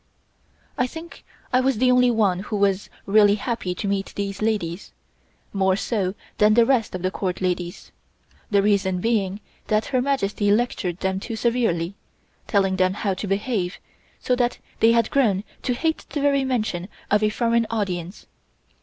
I 0.79 0.87
think 0.87 1.23
I 1.53 1.59
was 1.61 1.77
the 1.77 1.91
only 1.91 2.09
one 2.09 2.39
who 2.39 2.55
was 2.55 2.89
really 3.05 3.35
happy 3.35 3.75
to 3.75 3.87
meet 3.87 4.13
these 4.15 4.41
ladies, 4.41 4.93
more 5.53 5.75
so 5.75 6.15
than 6.39 6.55
the 6.55 6.65
rest 6.65 6.95
of 6.95 7.03
the 7.03 7.11
Court 7.11 7.39
ladies, 7.39 7.91
the 8.49 8.63
reason 8.63 8.99
being 8.99 9.41
that 9.67 9.85
Her 9.93 10.01
Majesty 10.01 10.51
lectured 10.51 11.01
them 11.01 11.19
too 11.19 11.35
severely, 11.35 11.93
telling 12.47 12.77
them 12.77 12.95
how 12.95 13.13
to 13.13 13.27
behave, 13.27 13.77
so 14.19 14.35
that 14.37 14.57
they 14.79 14.93
had 14.93 15.11
grown 15.11 15.43
to 15.61 15.75
hate 15.75 16.07
the 16.09 16.19
very 16.21 16.43
mention 16.43 16.87
of 17.11 17.21
a 17.21 17.29
foreign 17.29 17.67
audience. 17.69 18.25